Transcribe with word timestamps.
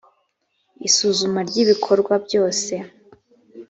isuzuma 0.87 1.39
ry’ibikorwa 1.49 2.13
byose 2.25 2.73